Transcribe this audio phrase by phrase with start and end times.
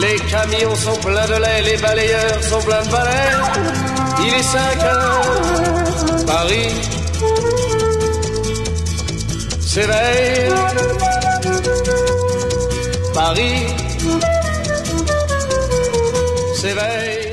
[0.00, 3.32] Les camions sont pleins de lait, les balayeurs sont pleins de balais.
[4.20, 6.72] Il est 5 heures, Paris
[9.60, 10.50] s'éveille.
[13.14, 13.66] Paris
[16.54, 17.26] s'éveille.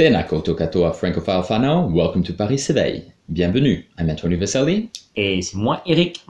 [0.00, 3.12] Tēnā koutou katoa francophile whanau, welcome to Paris S'éveille.
[3.28, 4.88] Bienvenue, I'm Antonio Vaselli.
[5.16, 6.20] C'est moi, Eric.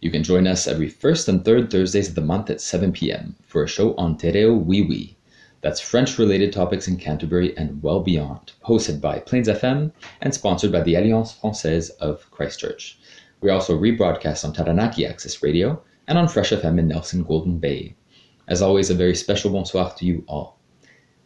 [0.00, 3.34] You can join us every first and third Thursdays of the month at 7 p.m.
[3.44, 5.16] for a show on Te Reo Wee Wee.
[5.60, 10.80] That's French-related topics in Canterbury and well beyond, hosted by Plains FM and sponsored by
[10.80, 12.98] the Alliance Française of Christchurch.
[13.42, 17.94] We also rebroadcast on Taranaki Access Radio and on Fresh FM in Nelson Golden Bay.
[18.48, 20.56] As always, a very special bonsoir to you all.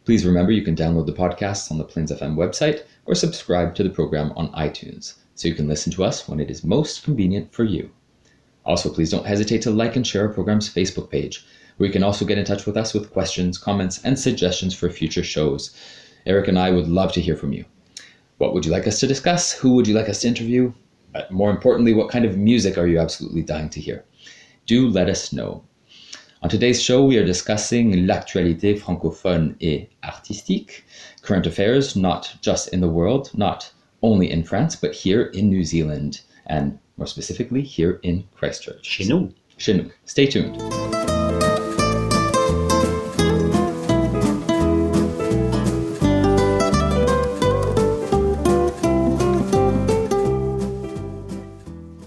[0.04, 3.84] Please remember you can download the podcasts on the Plains FM website or subscribe to
[3.84, 7.52] the program on iTunes so you can listen to us when it is most convenient
[7.52, 7.90] for you.
[8.64, 12.02] Also, please don't hesitate to like and share our program's Facebook page, where you can
[12.02, 15.76] also get in touch with us with questions, comments, and suggestions for future shows.
[16.24, 17.66] Eric and I would love to hear from you.
[18.38, 19.52] What would you like us to discuss?
[19.52, 20.72] Who would you like us to interview?
[21.12, 24.04] But more importantly, what kind of music are you absolutely dying to hear?
[24.64, 25.64] Do let us know.
[26.42, 30.82] On today's show, we are discussing l'actualité francophone et artistique,
[31.22, 33.72] current affairs not just in the world, not
[34.06, 38.84] only in France, but here in New Zealand, and more specifically here in Christchurch.
[38.84, 39.32] Chez nous.
[39.58, 39.90] Chez nous.
[40.04, 40.56] Stay tuned.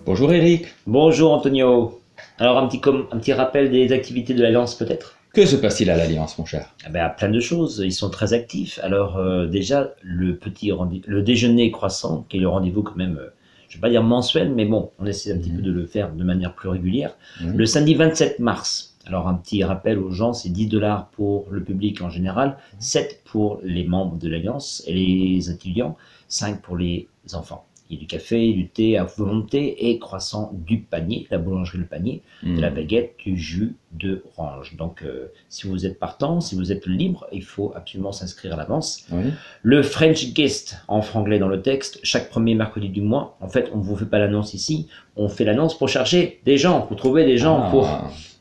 [0.06, 0.68] Bonjour Eric.
[0.88, 2.00] Bonjour Antonio.
[2.40, 5.19] Alors un petit, com- un petit rappel des activités de l'Alliance peut-être?
[5.34, 6.74] Que se passe-t-il à l'Alliance, mon cher?
[6.84, 8.80] Ah ben, Plein de choses, ils sont très actifs.
[8.82, 10.72] Alors euh, déjà, le petit
[11.06, 13.30] le déjeuner croissant, qui est le rendez-vous quand même, euh,
[13.68, 16.12] je vais pas dire mensuel, mais bon, on essaie un petit peu de le faire
[16.12, 17.16] de manière plus régulière.
[17.42, 18.98] Le samedi 27 mars.
[19.06, 23.22] Alors un petit rappel aux gens, c'est 10 dollars pour le public en général, 7
[23.26, 25.96] pour les membres de l'Alliance et les étudiants,
[26.28, 27.66] 5 pour les enfants.
[27.90, 31.80] Il y a du café, du thé à volonté et croissant du panier, la boulangerie
[31.80, 32.76] le panier, de la Hmm.
[32.76, 34.76] baguette, du jus d'orange.
[34.78, 38.58] Donc euh, si vous êtes partant, si vous êtes libre, il faut absolument s'inscrire à
[38.58, 39.08] l'avance.
[39.12, 39.32] Oui.
[39.64, 43.38] Le French Guest en franglais dans le texte, chaque premier mercredi du mois.
[43.42, 46.58] En fait, on ne vous fait pas l'annonce ici, on fait l'annonce pour chercher des
[46.58, 47.86] gens, pour trouver des gens Ah, pour...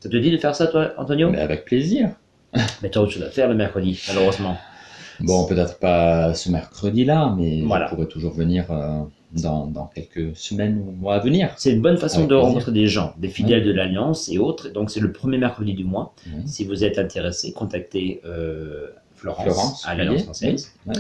[0.01, 2.11] Ça te dit de faire ça toi, Antonio mais avec plaisir.
[2.83, 4.57] Mais t'as autre chose à faire le mercredi, malheureusement.
[5.21, 7.87] Bon, peut-être pas ce mercredi-là, mais Voilà.
[7.91, 9.01] je pourrais toujours venir euh,
[9.33, 11.51] dans, dans quelques semaines ou mois à venir.
[11.57, 12.47] C'est une bonne façon Avec de plaisir.
[12.49, 14.71] rencontrer des gens, des fidèles de l'Alliance et autres.
[14.73, 16.15] Donc c'est le premier mercredi du mois.
[16.27, 16.43] Oui.
[16.47, 20.73] Si vous êtes intéressé, contactez euh, Florence, Florence, à l'Alliance française.
[20.87, 20.95] Oui.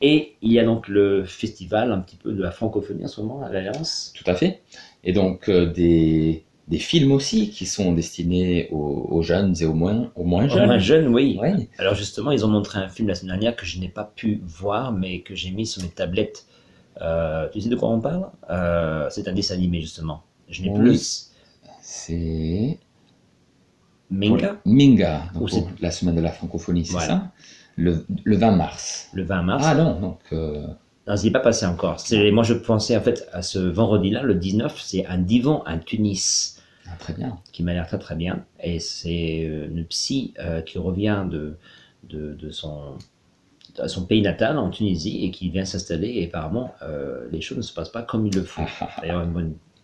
[0.00, 3.20] Et il y a donc le festival un petit peu de la francophonie en ce
[3.20, 4.12] moment à l'Alliance.
[4.16, 4.62] Tout à fait.
[5.04, 9.74] Et donc, euh, des, des films aussi qui sont destinés aux, aux jeunes et aux
[9.74, 10.66] moins, aux moins Aux jeunes.
[10.66, 11.38] moins jeunes, oui.
[11.40, 11.68] Oui.
[11.78, 14.40] Alors justement, ils ont montré un film la semaine dernière que je n'ai pas pu
[14.44, 16.46] voir, mais que j'ai mis sur mes tablettes.
[17.00, 18.28] Euh, tu sais de quoi on parle?
[18.50, 20.22] Euh, C'est un dessin animé justement.
[20.48, 20.78] Je n'ai Oui.
[20.78, 21.30] plus
[21.80, 22.78] C'est
[24.10, 27.06] Minga, Minga, donc pour la semaine de la francophonie, c'est Voilà.
[27.06, 27.32] ça?
[27.76, 29.08] Le, le 20 mars.
[29.14, 29.64] le 20 mars.
[29.66, 30.66] Ah non, donc euh,
[31.06, 31.96] Non, c'est pas passé encore.
[32.32, 36.58] Moi, je pensais en fait à ce vendredi-là, le 19, c'est un divan à Tunis
[36.86, 37.38] ah, très bien.
[37.52, 38.44] qui m'a l'air très très bien.
[38.62, 40.34] Et c'est euh, une psy
[40.66, 41.56] qui revient de,
[42.08, 42.98] de, de son,
[43.82, 46.08] à son pays natal en Tunisie et qui vient s'installer.
[46.16, 48.62] Et apparemment, euh, les choses ne se passent pas comme il le faut.
[48.64, 49.00] Ah, ah, ah.
[49.02, 49.26] D'ailleurs,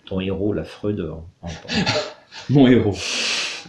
[0.06, 1.50] ton héros, la Freud, en, en-
[2.50, 2.94] Mon héros.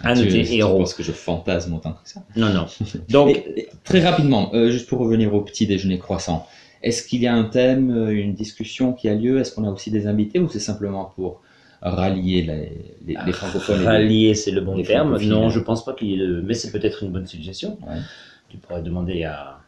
[0.03, 0.77] un de Tu- tes tu héros.
[0.79, 2.21] penses que je fantasme autant que ça?
[2.35, 2.65] Non, non.
[3.09, 6.47] Donc, Et- et très rapidement, euh, juste pour revenir au petit déjeuner croissant,
[6.83, 9.39] est-ce qu'il y a un thème, euh, une discussion qui a lieu?
[9.39, 11.41] Est-ce qu'on a aussi des invités ou c'est simplement pour
[11.81, 12.71] rallier les,
[13.05, 15.17] les, les francophones rallier, c'est le bon terme.
[15.23, 16.41] Non, je pense pas qu'il y ait le...
[16.41, 17.77] Mais c'est peut-être une bonne suggestion.
[17.87, 17.97] Ouais.
[18.49, 19.59] Tu pourrais demander à...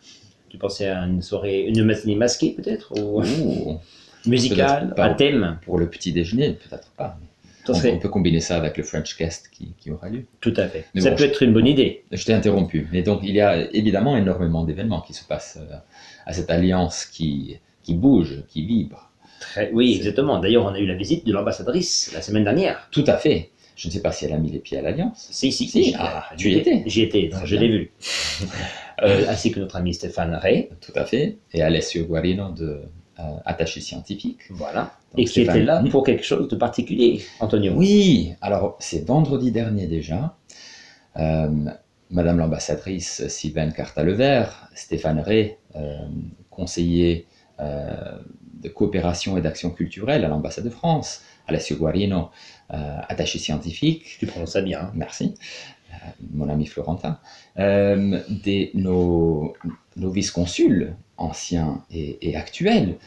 [0.50, 3.22] Tu pensais à une soirée, une matinée masquée peut-être Ou
[4.25, 5.06] musicale, pas.
[5.06, 5.57] un thème?
[5.63, 7.18] pour le petit déjeuner, peut-être pas.
[7.68, 10.24] On, serait- on peut combiner ça avec le French Guest qui, qui aura lieu.
[10.42, 10.86] Tout à fait.
[10.96, 12.04] Mais ça bon, peut je- être une bonne idée.
[12.12, 12.88] Je t'ai interrompu.
[12.92, 15.75] Mais donc, il y a évidemment énormément d'événements qui se passent euh,
[16.25, 19.12] à cette alliance qui, qui bouge, qui vibre.
[19.40, 19.69] Très...
[19.72, 20.40] Oui, exactement.
[20.40, 22.88] D'ailleurs, on a eu la visite de l'ambassadrice la semaine dernière.
[22.92, 23.52] Tout à fait.
[23.75, 25.28] Je ne sais pas si elle a mis les pieds à l'Alliance.
[25.31, 26.81] Si, si, Si, ah, tu y étais.
[26.88, 27.92] J'y étais, je l'ai vu.
[29.04, 31.38] Euh, ainsi que notre ami Stéphane Ray, Tout à fait.
[31.54, 32.81] Et Alessio Guarino, de,
[33.19, 34.40] euh, attaché scientifique.
[34.50, 34.94] voilà.
[35.12, 37.74] Donc, et qui Stéphane- était là pour quelque chose de particulier, Antonio.
[37.75, 40.36] Oui, alors c'est vendredi dernier déjà.
[41.18, 41.50] Euh,
[42.12, 45.98] Madame l'ambassadrice Sylvaine Cartalevert, Stéphane Ray, euh,
[46.50, 47.25] conseiller
[47.60, 52.30] de coopération et d'action culturelle à l'ambassade de France, Alessio Guarino,
[52.74, 54.80] euh, attaché scientifique, Tu prononces ça bien.
[54.81, 54.92] hein.
[54.95, 55.36] merci,
[56.31, 57.19] mon ami Florentin,
[57.57, 59.54] euh, des, nos,
[59.96, 62.98] nos vice-consuls, anciens et, et actuels,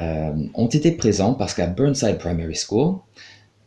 [0.00, 2.96] euh, ont été présents parce qu'à Burnside Primary School,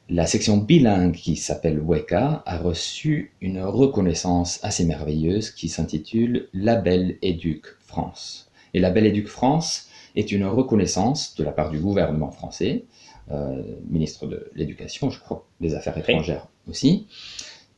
[0.09, 7.17] la section bilingue qui s'appelle WECA a reçu une reconnaissance assez merveilleuse qui s'intitule Label
[7.21, 8.51] Éduc France.
[8.73, 12.85] Et Label Éduc France est une reconnaissance de la part du gouvernement français,
[13.31, 17.07] euh, ministre de l'Éducation, je crois, des Affaires étrangères aussi,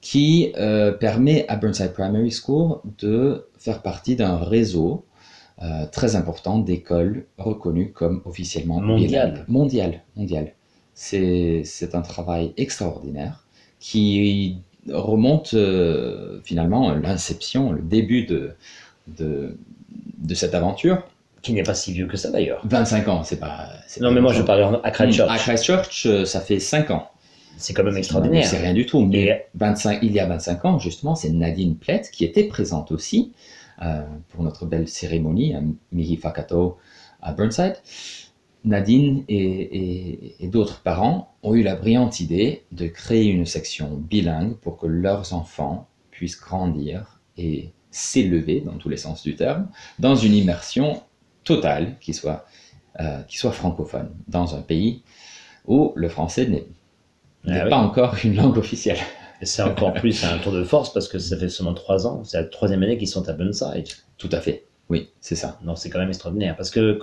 [0.06, 5.04] qui euh, permet à Burnside Primary School de faire partie d'un réseau
[5.64, 9.32] euh, très important d'écoles reconnues comme officiellement Mondial.
[9.32, 9.46] bilingues.
[9.48, 10.52] Mondial, mondial.
[10.94, 13.48] C'est c'est un travail extraordinaire
[13.80, 14.60] qui
[14.90, 18.54] remonte euh, finalement à l'inception, le début de,
[19.08, 19.58] de,
[20.20, 21.02] de cette aventure.
[21.42, 22.62] Qui n'est pas si vieux que ça d'ailleurs.
[22.66, 23.70] 25 ans, c'est pas.
[23.88, 25.32] c'est Non, pas mais moi je parlais à Christchurch.
[25.32, 27.10] À Christchurch, euh, ça fait 5 ans.
[27.58, 28.46] C'est quand même extraordinaire.
[28.46, 29.06] C'est rien du tout.
[29.06, 32.92] Mais Et 25, il y a 25 ans, justement, c'est Nadine Plett qui était présente
[32.92, 33.32] aussi
[33.82, 35.62] euh, pour notre belle cérémonie à
[35.92, 36.78] Mihi Fakato
[37.22, 37.76] à Burnside.
[38.64, 43.96] Nadine et, et- et d'autres parents ont eu la brillante idée de créer une section
[43.96, 49.68] bilingue pour que leurs enfants puissent grandir et s'élever, dans tous les sens du terme,
[50.00, 51.02] dans une immersion
[51.44, 52.46] totale qui soit,
[53.00, 55.04] euh, qui soit francophone, dans un pays
[55.68, 56.66] où le français n'est
[57.48, 57.70] n'est Ah oui.
[57.70, 58.98] pas encore une langue officielle.
[59.42, 62.24] C'est encore plus un tour de force parce que ça fait seulement trois ans.
[62.24, 63.86] C'est la troisième année qu'ils sont à Burnside.
[64.18, 64.66] Tout à fait.
[64.90, 65.60] Oui, c'est ça.
[65.64, 66.56] Non, c'est quand même extraordinaire.
[66.56, 67.00] Parce que,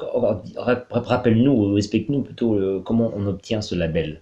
[0.57, 4.21] ra- rappelle-nous, ou explique-nous plutôt euh, comment on obtient ce label.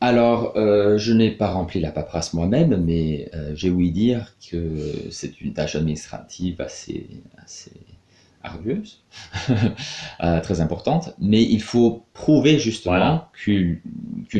[0.00, 4.92] Alors, euh, je n'ai pas rempli la paperasse moi-même, mais euh, j'ai ouï dire que
[5.10, 7.06] c'est une tâche administrative assez,
[7.42, 7.70] assez
[8.44, 9.02] ardueuse,
[10.22, 13.30] euh, très importante, mais il faut prouver justement Voilà.
[13.34, 13.80] qu'une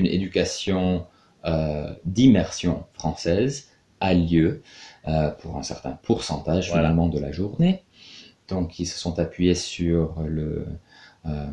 [0.06, 1.06] éducation
[1.46, 3.68] euh, d'immersion française
[4.00, 4.62] a lieu
[5.08, 6.82] euh, pour un certain pourcentage Voilà.
[6.84, 7.82] finalement de la journée.
[8.48, 10.66] Donc, ils se sont appuyés sur le,
[11.26, 11.46] euh,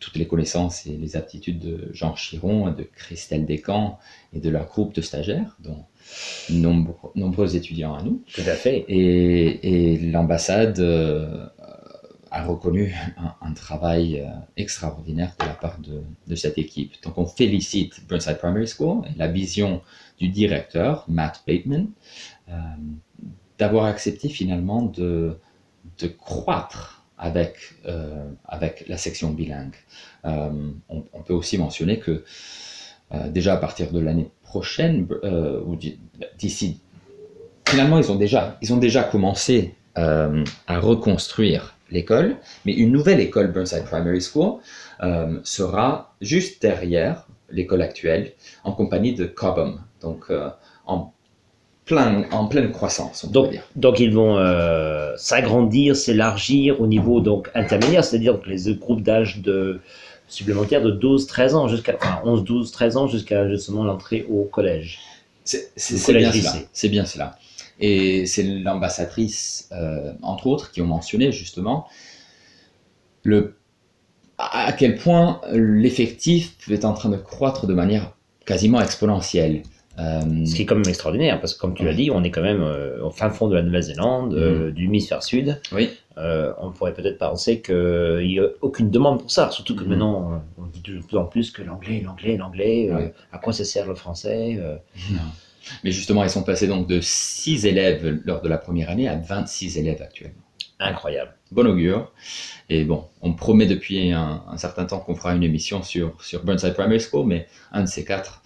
[0.00, 3.98] toutes les connaissances et les aptitudes de Jean Chiron, de Christelle Descamps
[4.32, 5.84] et de leur groupe de stagiaires, dont
[6.50, 8.22] nombre- nombreux étudiants à nous.
[8.34, 8.84] Tout à fait.
[8.88, 10.80] Et, et l'ambassade
[12.32, 12.94] a reconnu
[13.42, 16.92] un, travail euh, extraordinaire de la part de, de cette équipe.
[17.04, 19.82] Donc on félicite Burnside Primary School et la vision
[20.18, 21.88] du directeur, Matt Bateman,
[22.48, 22.52] euh,
[23.58, 25.36] d'avoir accepté finalement de,
[25.98, 27.56] de croître avec,
[27.86, 29.76] euh, avec la section bilingue.
[30.24, 30.74] On,
[31.12, 32.24] on peut aussi mentionner que
[33.28, 35.06] déjà à partir de l'année prochaine,
[35.66, 35.98] ou d'i-
[36.38, 36.80] d'ici
[37.68, 43.52] finalement, ils ont déjà, ils ont déjà commencé à reconstruire l'école, mais une nouvelle école
[43.52, 44.60] Burnside Primary School
[45.02, 48.32] euh, sera juste derrière l'école actuelle,
[48.64, 50.48] en compagnie de Cobham, donc euh,
[50.86, 51.12] en,
[51.84, 53.62] plein, en pleine croissance, on Donc, peut dire.
[53.76, 59.40] donc ils vont euh, s'agrandir, s'élargir au niveau donc intermédiaire, c'est-à-dire que les groupes d'âge
[59.40, 59.80] de
[60.28, 65.00] supplémentaires de 12-13 ans jusqu'à enfin 11, 12, 13 ans jusqu'à justement l'entrée au collège.
[65.44, 65.60] Bien
[66.32, 66.52] cela.
[66.72, 67.36] C'est bien cela.
[67.84, 71.86] Et c'est l'ambassadrice, euh, entre autres, qui ont mentionné justement
[73.24, 73.56] le,
[74.38, 78.12] à quel point l'effectif est en train de croître de manière
[78.46, 79.62] quasiment exponentielle.
[79.98, 82.30] Euh, Ce qui est quand même extraordinaire parce que comme tu l'as dit, on est
[82.30, 85.60] quand même euh, au fin fond de la Nouvelle-Zélande, euh, du hémisphère sud.
[85.72, 89.88] oui, on pourrait peut-être penser qu'il n'y a aucune demande pour ça, surtout que Mhm.
[89.90, 92.90] maintenant on dit de plus en plus que l'anglais, l'anglais, l'anglais,
[93.32, 94.58] à quoi ça sert le français
[95.84, 99.16] mais justement, ils sont passés donc de 6 élèves lors de la première année à
[99.16, 100.42] 26 élèves actuellement.
[100.78, 101.32] Incroyable.
[101.52, 102.12] Bon augure.
[102.68, 106.44] Et bon, on promet depuis un, un certain temps qu'on fera une émission sur, sur
[106.44, 108.42] Burnside Primary School, mais un de ces quatre,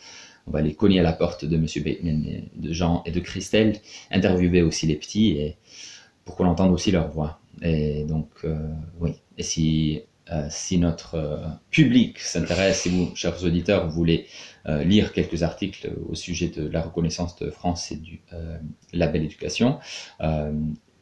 [0.47, 3.79] on va aller cogner à la porte de Monsieur Bateman, de Jean et de Christelle,
[4.11, 5.57] interviewer aussi les petits et
[6.25, 7.41] pour qu'on entende aussi leur voix.
[7.63, 8.57] Et donc, euh,
[9.01, 9.13] oui.
[9.39, 10.03] Et si,
[10.33, 11.37] euh, si notre euh,
[11.71, 14.27] public s'intéresse, si vous, chers auditeurs, vous voulez
[14.67, 18.21] euh, lire quelques articles au sujet de la reconnaissance de France et du
[18.93, 19.79] label éducation,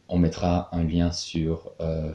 [0.07, 1.73] on mettra un lien sur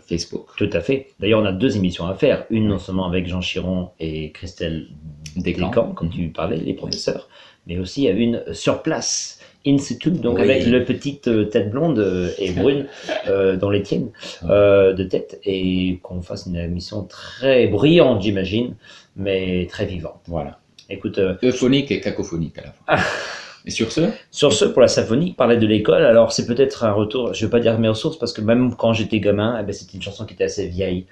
[0.08, 0.50] Facebook.
[0.58, 1.08] Tout à fait.
[1.20, 2.46] D'ailleurs, on a deux émissions à faire.
[2.52, 4.90] Une non seulement avec Jean Chiron et Christelle.
[5.36, 7.30] Descamps, comme tu parlais, les professeurs,
[7.66, 10.44] mais aussi à une sur place, in situ, donc Oui.
[10.44, 12.86] avec le petite euh, tête blonde euh, et brune
[13.28, 14.10] euh, dans les tiennes
[14.50, 18.76] euh, de tête, et qu'on fasse une émission très brillante, j'imagine,
[19.16, 20.22] mais très vivante.
[20.28, 20.60] Voilà.
[20.90, 23.06] Écoute, euh, Euphonique et cacophonique à la fois.
[23.70, 26.92] Et sur ce, Sur ce, pour la symphonie, parler de l'école, alors c'est peut-être un
[26.92, 29.74] retour, je vais pas dire mes ressources, parce que même quand j'étais gamin, eh ben,
[29.74, 31.06] c'était une chanson qui était assez vieille.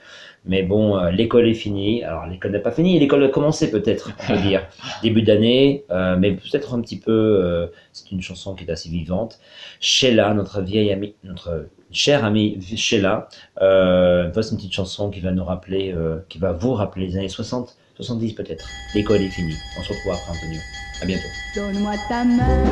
[0.43, 2.03] Mais bon, euh, l'école est finie.
[2.03, 4.65] Alors l'école n'a pas fini, l'école a commencé peut-être, on peut dire.
[5.03, 8.89] Début d'année, euh, mais peut-être un petit peu, euh, c'est une chanson qui est assez
[8.89, 9.37] vivante.
[9.79, 13.29] Sheila, notre vieille amie, notre chère amie Sheila,
[13.61, 15.93] euh, voici une petite chanson qui va nous rappeler,
[16.27, 18.67] qui va vous rappeler les années 60, 70 peut-être.
[18.95, 19.53] L'école est finie.
[19.77, 20.59] On se retrouve après Antonio.
[21.01, 21.27] À bientôt.
[21.55, 22.63] Donne-moi ta main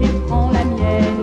[0.00, 1.17] et prends la mienne.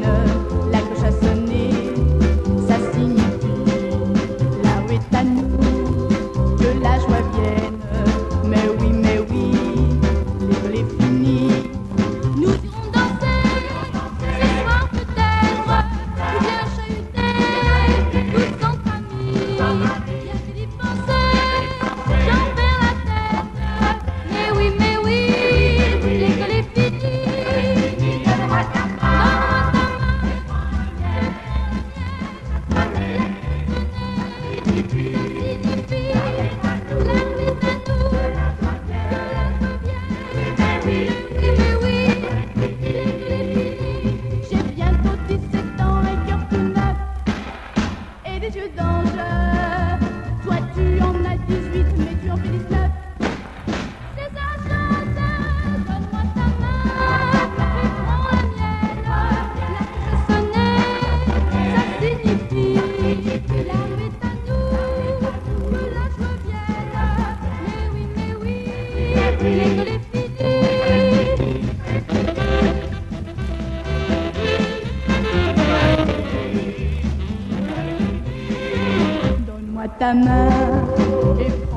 [79.85, 81.74] Donne-moi ta main et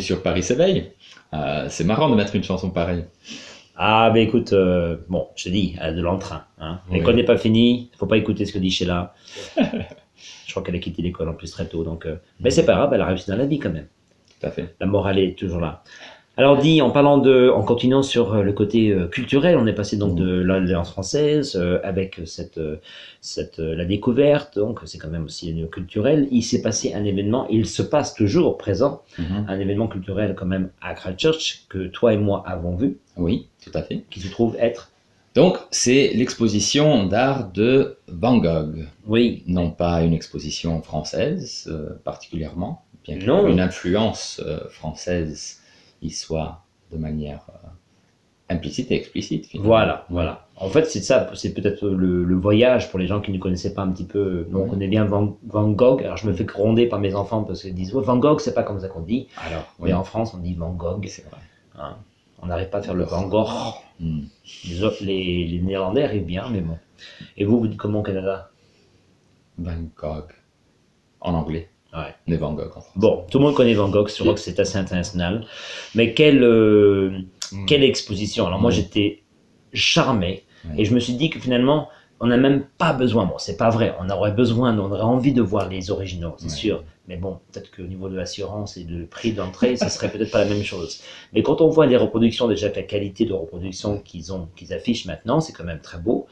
[0.00, 0.90] Sur Paris s'éveille.
[1.34, 3.04] Euh, c'est marrant de mettre une chanson pareille.
[3.76, 6.44] Ah, ben écoute, euh, bon, je te dis, elle a de l'entrain.
[6.58, 6.80] Hein.
[6.90, 6.98] Oui.
[6.98, 9.14] L'école n'est pas finie, faut pas écouter ce que dit Sheila.
[9.56, 12.06] je crois qu'elle a quitté l'école en plus très tôt, donc.
[12.06, 13.86] euh, Mais c'est pas grave, elle a réussi dans la vie quand même.
[14.40, 14.74] Tout à fait.
[14.80, 15.82] La morale est toujours là.
[16.38, 19.72] Alors dit, en parlant de, en continuant sur euh, le côté euh, culturel, on est
[19.72, 22.60] passé donc de l'Alliance française euh, avec cette,
[23.20, 26.28] cette, la découverte, donc c'est quand même aussi une culturel.
[26.30, 29.46] Il s'est passé un événement, il se passe toujours présent, Mhm.
[29.48, 33.72] un événement culturel quand même à Christchurch que toi et moi avons vu, Oui, tout
[33.74, 34.04] à fait.
[34.08, 34.90] qui se trouve être,
[35.34, 38.86] Donc, c'est l'exposition d'art de Van Gogh.
[39.08, 43.44] oui, Non pas une exposition française euh, particulièrement, bien Non.
[43.44, 45.57] qu'une influence euh, française
[46.02, 47.68] y soit de manière euh,
[48.54, 49.46] implicite et explicite.
[49.46, 49.68] finalement.
[49.68, 50.46] Voilà, voilà.
[50.56, 53.74] En fait, c'est ça, c'est peut-être le, le voyage pour les gens qui ne connaissaient
[53.74, 54.46] pas un petit peu.
[54.50, 56.02] Nous, on connaît bien Van, Van Gogh.
[56.02, 58.62] Alors, je me fais gronder par mes enfants parce qu'ils disent Van Gogh, c'est pas
[58.64, 59.28] comme ça qu'on dit.
[59.36, 61.06] Alors, Mais en France, on dit Van Gogh.
[61.06, 61.40] c'est vrai.
[61.78, 61.96] Hein.
[62.42, 63.48] On n'arrive pas à faire le Van Gogh.
[64.00, 64.20] Hmm.
[64.68, 66.78] Les, autres- les, les Néerlandais arrivent bien, mais bon.
[67.36, 68.50] Et vous, vous dites comment au Canada?
[69.58, 70.30] Van Gogh.
[71.20, 71.68] En anglais.
[71.94, 72.14] Ouais.
[72.26, 72.82] Mais Van Gogh en.
[72.96, 75.46] Bon, tout le monde connaît Van Gogh, je crois que c'est assez international.
[75.94, 77.18] Mais quelle, euh,
[77.50, 77.64] Hmm.
[77.64, 78.76] quelle exposition Alors moi, Oui.
[78.76, 79.22] j'étais
[79.72, 80.44] charmé
[80.76, 81.88] et je me suis dit que finalement,
[82.20, 83.24] on n'a même pas besoin.
[83.26, 83.94] Bon, c'est pas vrai.
[84.00, 86.84] On aurait besoin, on aurait envie de voir les originaux, c'est sûr.
[87.06, 90.40] Mais bon, peut-être qu'au niveau de l'assurance et du prix d'entrée, ce serait peut-être pas
[90.44, 91.00] la même chose.
[91.32, 94.74] Mais quand on voit des reproductions, déjà que la qualité de reproduction qu'ils ont, qu'ils
[94.74, 96.26] affichent maintenant, c'est quand même très beau.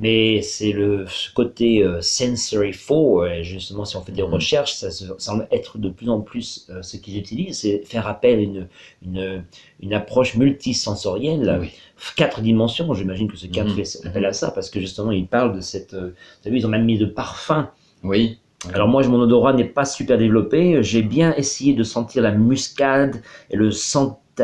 [0.00, 4.32] Mais c'est le ce côté euh, sensory for, et justement, si on fait des Mhm.
[4.34, 8.06] recherches, ça se- semble être de plus en plus euh, ce qu'ils utilisent, c'est faire
[8.06, 8.68] appel à une,
[9.04, 9.44] une,
[9.80, 11.70] une approche multisensorielle, Oui.
[12.16, 12.92] quatre dimensions.
[12.94, 13.84] J'imagine que ce cadre Mhm.
[13.84, 15.94] fait appel à ça, parce que justement, ils parlent de cette.
[15.94, 17.70] euh, vous savez, ils ont même mis de parfum
[18.02, 18.38] Oui.
[18.74, 20.82] alors moi, mon odorat n'est pas super développé.
[20.82, 23.70] J'ai bien essayé de sentir la muscade et le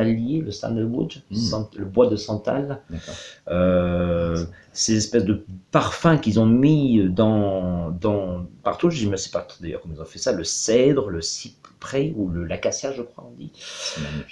[0.04, 1.36] le sandalwood, Mm.
[1.36, 2.80] sant- le bois de santal.
[3.48, 8.90] Euh, ces espèces de parfums qu'ils ont mis dans, dans partout.
[8.90, 10.32] Je ne sais pas d'ailleurs comment ils ont fait ça.
[10.32, 11.65] Le cèdre, le cyprès
[12.16, 13.52] ou le l'acacia, je crois on dit.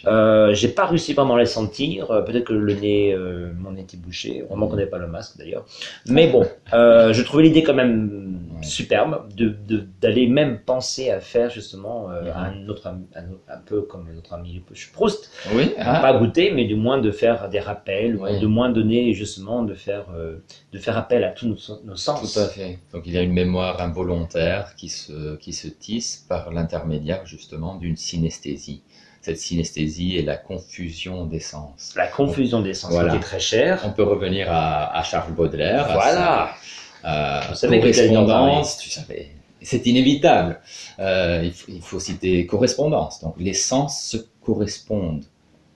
[0.07, 2.11] Euh, j'ai pas réussi vraiment à les sentir.
[2.11, 4.43] Euh, Peut-être que le nez, euh, nez était bouché.
[4.49, 5.65] Vraiment qu'on n'avait pas le masque d'ailleurs.
[6.09, 8.63] Mais bon, je trouvais l'idée quand même Ouais.
[8.63, 13.01] superbe de de- d'aller même penser à faire justement un autre un,
[13.49, 15.73] un peu comme notre ami Proust, Oui.
[15.79, 16.01] ah.
[16.01, 18.37] pas goûter, mais du moins de faire des rappels, Ouais.
[18.37, 20.07] ou de moins donner justement de faire
[20.73, 22.33] de faire appel à tous nos, nos sens.
[22.35, 22.79] Tout à fait.
[22.93, 27.75] Donc il y a une mémoire involontaire qui se, qui se tisse par l'intermédiaire justement
[27.76, 28.83] d'une synesthésie.
[29.21, 31.95] Cette synesthésie est la confusion des sens.
[31.97, 33.11] La confusion des sens Voilà.
[33.12, 33.83] qui est très chère.
[33.85, 35.91] On peut revenir à, à Charles Baudelaire.
[35.91, 36.50] à Voilà.
[37.03, 39.29] sa, euh, Vous savez correspondance, tu savais.
[39.62, 40.61] C'est inévitable.
[40.99, 43.21] Euh, il, faut, il faut citer correspondance.
[43.23, 45.25] Donc les sens se correspondent,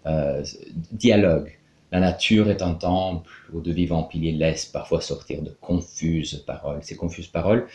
[0.06, 0.44] euh,
[0.92, 1.50] dialogue.
[1.90, 6.80] La nature est un temple où de vivants piliers laissent parfois sortir de confuses paroles.
[6.82, 7.66] Ces confuses paroles,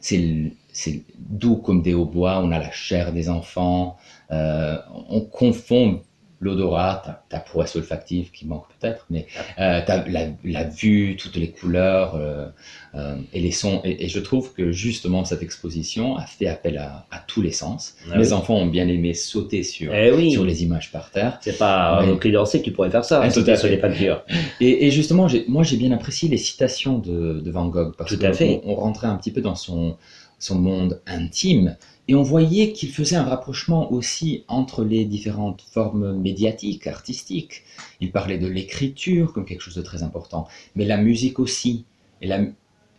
[0.00, 3.96] c'est c'est doux comme des hautbois, on a la chair des enfants,
[4.30, 4.76] euh,
[5.08, 6.00] on confond
[6.42, 9.26] l'odorat, ta, ta prouesse olfactive qui manque peut-être, mais
[9.58, 12.46] euh, la, la vue, toutes les couleurs euh,
[12.94, 13.82] euh, et les sons.
[13.84, 17.52] Et, et je trouve que justement cette exposition a fait appel à, à tous les
[17.52, 17.94] sens.
[18.10, 18.32] Ah les oui.
[18.32, 20.32] enfants ont bien aimé sauter sur, Eh oui.
[20.32, 21.36] sur les images par terre.
[21.42, 22.08] C'est pas Oui.
[22.08, 24.24] au Quai d'Orsay que tu pourrais faire ça, hein, sauter sur les peintures.
[24.62, 28.62] Et, et justement, moi j'ai bien apprécié les citations de, de Van Gogh parce qu'on
[28.64, 29.98] on rentrait un petit peu dans son,
[30.40, 31.76] son monde intime
[32.10, 37.62] et on voyait qu'il faisait un rapprochement aussi entre les différentes formes médiatiques, artistiques.
[38.00, 41.84] Il parlait de l'écriture comme quelque chose de très important, mais la musique aussi.
[42.20, 42.40] Et la,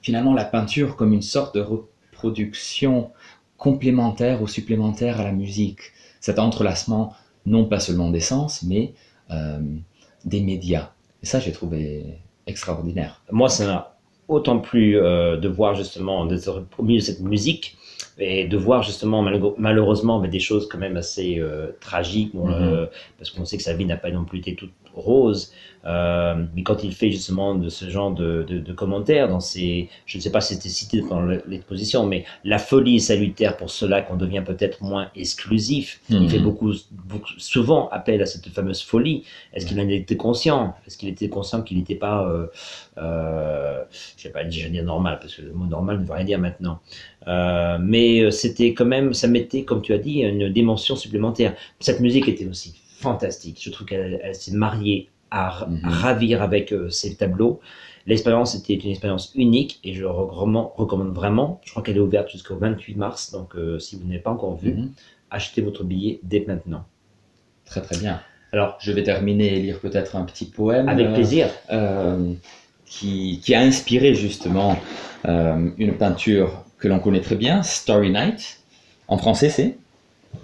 [0.01, 3.11] finalement, la peinture comme une sorte de reproduction
[3.57, 5.91] complémentaire ou supplémentaire à la musique.
[6.21, 7.13] Cet entrelacement,
[7.45, 8.93] non pas seulement des sens, mais
[9.29, 9.59] euh,
[10.23, 10.91] des médias.
[11.21, 12.05] Et ça, j'ai trouvé
[12.47, 13.21] extraordinaire.
[13.29, 17.77] Moi, ça m'a autant plu euh, de voir justement au milieu de cette musique
[18.17, 19.23] et de voir justement
[19.57, 22.53] malheureusement mais des choses quand même assez euh, tragiques bon, Mhm.
[22.53, 22.85] euh,
[23.17, 25.51] parce qu'on sait que sa vie n'a pas non plus été toute rose.
[25.83, 29.89] Euh, mais quand il fait justement de ce genre de, de, de commentaires dans ses
[30.05, 33.57] je ne sais pas si c'était cité dans le- l'exposition mais la folie est salutaire
[33.57, 35.99] pour cela qu'on devient peut-être moins exclusif.
[36.11, 36.21] Mhm.
[36.21, 39.23] il fait beaucoup, beaucoup souvent appel à cette fameuse folie.
[39.55, 40.75] Est-ce qu'il en était conscient?
[40.85, 42.45] Est-ce qu'il était conscient qu'il n'était pas euh,
[42.99, 43.83] euh,
[44.17, 46.25] je sais pas je vais dire normal parce que le mot normal ne veut rien
[46.25, 46.79] dire maintenant.
[47.79, 51.55] Mais c'était quand même, ça mettait, comme tu as dit, une dimension supplémentaire.
[51.79, 53.59] Cette musique était aussi fantastique.
[53.61, 55.79] Je trouve qu'elle elle s'est mariée à, Mhm.
[55.85, 57.59] à ravir avec euh, ces tableaux.
[58.07, 61.61] L'expérience était une expérience unique et je recommande, vraiment.
[61.63, 64.55] Je crois qu'elle est ouverte jusqu'au 28 mars, donc euh, si vous n'avez pas encore
[64.57, 64.91] vu, Mhm.
[65.29, 66.83] achetez votre billet dès maintenant.
[67.65, 68.19] Très très bien.
[68.53, 70.89] Alors, Je vais terminer et lire peut-être un petit poème.
[70.89, 71.47] avec euh, plaisir.
[71.71, 72.33] euh,
[72.85, 74.77] qui, qui a inspiré justement
[75.25, 78.59] une peinture que l'on connaît très bien, Starry Night.
[79.07, 79.77] En français, c'est?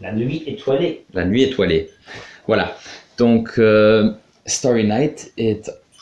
[0.02, 1.04] La nuit étoilée.
[1.14, 1.90] La nuit étoilée.
[2.48, 2.76] Voilà.
[3.18, 4.14] Donc, euh,
[4.46, 5.34] Starry Night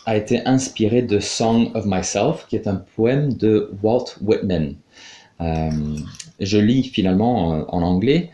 [0.05, 4.75] a été inspiré de Song of Myself, qui est un poème de Walt Whitman.
[5.41, 5.69] Euh,
[6.39, 8.29] je lis finalement en, anglais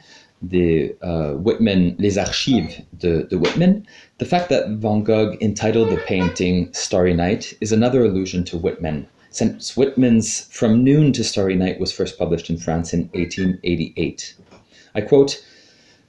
[0.54, 1.38] euh,
[1.98, 3.84] les archives de, de Whitman.
[4.18, 9.06] The fact that Van Gogh entitled the painting Starry Night is another allusion to Whitman,
[9.30, 14.36] since Whitman's From Noon to Starry Night was first published in France in 1888.
[14.94, 15.42] I quote,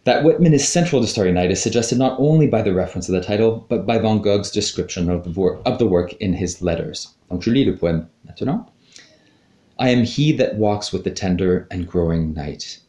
[0.04, 3.14] that Whitman is central to Starry Night is suggested not only by the reference of
[3.14, 6.60] the title, but by Van Gogh's description of the, wor- of the work in his
[6.60, 7.14] letters.
[7.30, 8.68] Donc je lis le poème maintenant.
[9.78, 12.80] I am he that walks with the tender and growing night.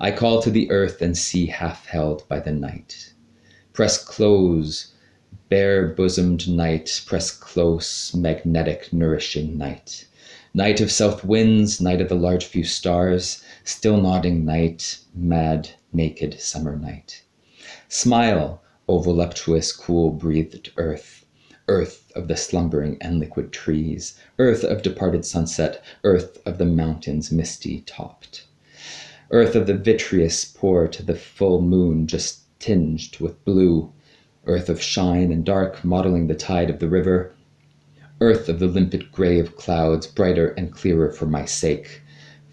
[0.00, 3.12] I call to the earth and sea half held by the night.
[3.72, 4.94] Press close,
[5.48, 10.06] bare bosomed night, press close, magnetic, nourishing night.
[10.54, 16.40] Night of south winds, night of the large few stars, still nodding night, mad, naked
[16.40, 17.22] summer night.
[17.88, 21.26] Smile, O voluptuous, cool breathed earth,
[21.68, 27.30] earth of the slumbering and liquid trees, earth of departed sunset, earth of the mountains
[27.30, 28.46] misty topped.
[29.30, 33.92] Earth of the vitreous pour to the full moon just tinged with blue,
[34.46, 37.32] earth of shine and dark modeling the tide of the river,
[38.22, 42.02] Earth of the limpid gray of clouds, brighter and clearer for my sake.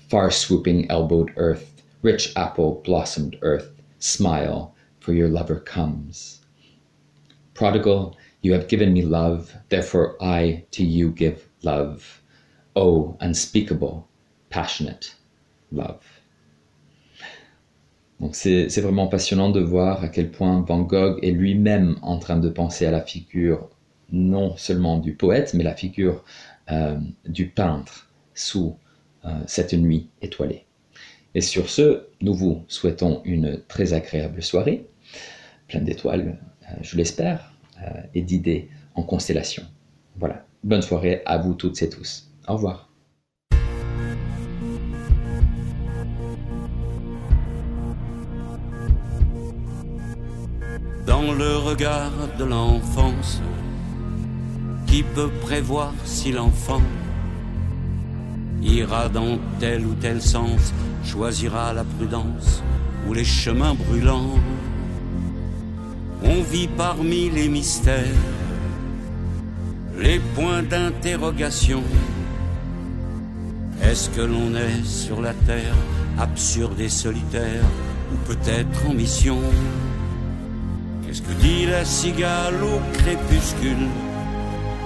[0.08, 6.39] Far swooping elbowed earth, rich apple blossomed earth, smile, for your lover comes.
[7.54, 12.22] Prodigal, you have given me love, therefore I to you give love.
[12.74, 14.08] Oh, unspeakable,
[14.50, 15.13] passionate
[15.72, 16.04] love.
[18.22, 22.38] Donc c'est vraiment passionnant de voir à quel point Van Gogh est lui-même en train
[22.38, 23.70] de penser à la figure
[24.12, 26.24] non seulement du poète, mais la figure
[26.72, 28.78] euh, du peintre sous
[29.46, 30.66] cette nuit étoilée.
[31.36, 34.88] Et sur ce, nous vous souhaitons une très agréable soirée,
[35.68, 39.63] pleine d'étoiles, euh, je l'espère, euh, et d'idées en constellation.
[40.16, 42.32] Voilà, bonne soirée à vous toutes et tous.
[42.48, 42.88] Au revoir.
[51.06, 53.42] dans le regard de l'enfance.
[54.88, 56.82] Qui peut prévoir si l'enfant
[58.62, 62.63] ira dans tel ou tel sens, choisira la prudence
[63.08, 64.39] ou les chemins brûlants.
[66.24, 68.04] On vit parmi les mystères,
[70.00, 71.84] les points d'interrogation.
[73.82, 75.76] Est-ce que l'on est sur la terre,
[76.20, 77.63] absurde et solitaire,
[78.12, 79.38] ou peut-être en mission?
[81.06, 83.88] Qu'est-ce que dit la cigale au crépuscule?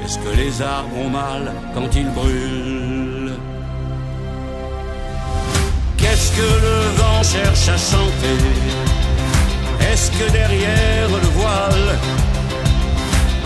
[0.04, 3.01] Est-ce que les arbres ont mal quand ils brûlent?
[6.22, 8.38] Qu'est-ce que le vent cherche à chanter?
[9.92, 12.00] Est-ce que derrière le voile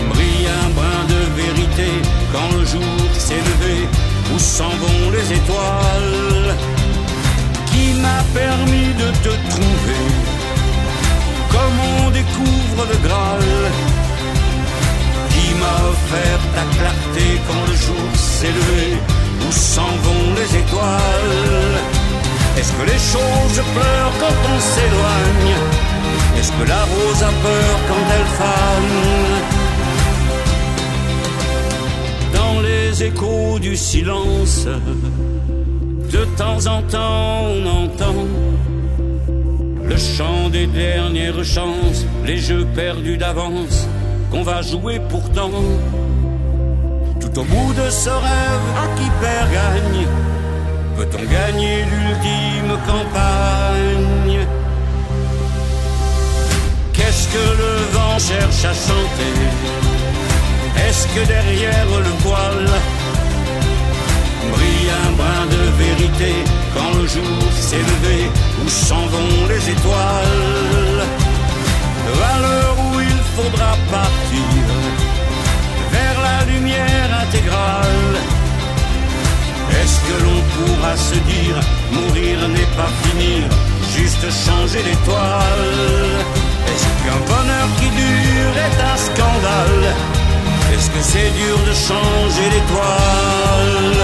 [0.10, 1.90] brille un brin de vérité
[2.34, 3.88] quand le jour s'est levé?
[4.34, 6.56] Où s'en vont les étoiles?
[7.68, 10.06] Qui m'a permis de te trouver?
[11.54, 13.72] Comme on découvre le Graal,
[15.30, 18.98] qui m'a offert ta clarté quand le jour s'est levé,
[19.48, 19.95] où s'en
[24.20, 25.56] quand on s'éloigne.
[26.38, 28.96] Est-ce que la rose a peur quand elle fane?
[32.34, 34.68] Dans les échos du silence,
[36.12, 38.26] de temps en temps on entend
[39.88, 43.88] le chant des dernières chances, les jeux perdus d'avance
[44.32, 45.52] qu'on va jouer pourtant.
[47.20, 50.08] Tout au bout de ce rêve, à qui perd gagne?
[50.98, 54.48] Peut-on gagner l'ultime campagne
[56.94, 59.36] Qu'est-ce que le vent cherche à chanter
[60.88, 62.70] Est-ce que derrière le voile
[64.52, 66.34] brille un brin de vérité
[66.74, 68.30] quand le jour s'est levé,
[68.64, 69.95] où s'en vont les étoiles
[80.96, 81.60] se dire
[81.92, 83.44] mourir n'est pas finir,
[83.96, 86.26] juste changer d'étoile
[86.68, 89.96] Est-ce qu'un bonheur qui dure est un scandale?
[90.74, 93.98] Est-ce que c'est dur de changer d'étoile